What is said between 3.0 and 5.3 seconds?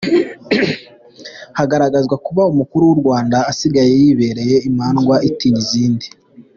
Rwanda asigaye yaribereye imandwa